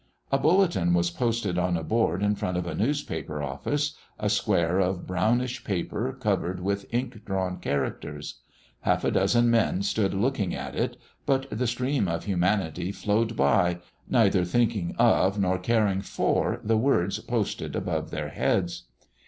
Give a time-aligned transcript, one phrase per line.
[0.31, 4.79] A bulletin was posted on a board in front of a newspaper office a square
[4.79, 8.39] of brownish paper covered with ink drawn characters.
[8.79, 13.77] Half a dozen men stood looking at it, but the stream of humanity flowed by,
[14.09, 18.85] neither thinking of nor caring for the words posted above their heads.